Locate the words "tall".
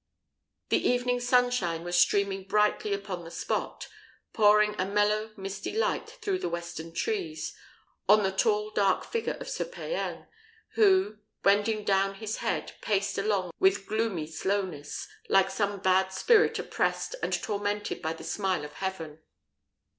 8.31-8.71